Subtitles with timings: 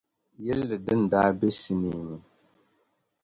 [0.43, 2.17] yilli din daa be sinii ni.